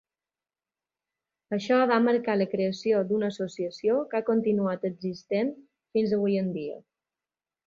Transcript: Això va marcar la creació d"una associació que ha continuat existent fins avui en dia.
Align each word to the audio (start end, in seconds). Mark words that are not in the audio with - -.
Això 1.57 1.77
va 1.91 1.99
marcar 2.05 2.37
la 2.39 2.47
creació 2.53 3.03
d"una 3.11 3.29
associació 3.35 3.99
que 4.15 4.19
ha 4.21 4.25
continuat 4.31 4.89
existent 4.91 5.53
fins 5.99 6.17
avui 6.19 6.41
en 6.45 6.51
dia. 6.59 6.83